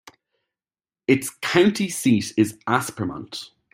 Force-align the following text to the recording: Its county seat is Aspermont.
Its 1.05 1.29
county 1.29 1.87
seat 1.87 2.33
is 2.35 2.57
Aspermont. 2.67 3.51